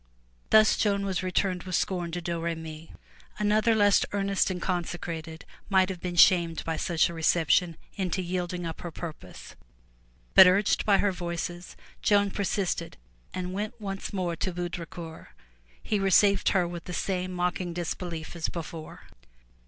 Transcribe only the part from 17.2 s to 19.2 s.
mocking disbelief as before.